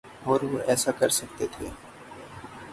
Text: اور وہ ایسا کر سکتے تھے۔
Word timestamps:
اور 0.23 0.41
وہ 0.43 0.59
ایسا 0.67 0.91
کر 0.91 1.09
سکتے 1.09 1.47
تھے۔ 1.51 1.69